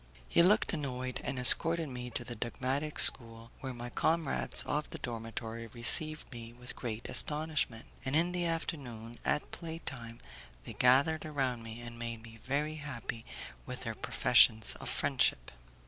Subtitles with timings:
[0.27, 4.97] He looked annoyed, and escorted me to the dogmatic school, where my comrades of the
[4.97, 10.19] dormitory received me with great astonishment, and in the afternoon, at play time,
[10.63, 13.27] they gathered around me and made me very happy
[13.67, 15.51] with their professions of friendship.